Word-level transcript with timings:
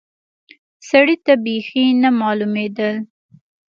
سړي 0.89 1.15
ته 1.25 1.33
بيخي 1.45 1.85
نه 2.01 2.09
معلومېدل. 2.19 2.95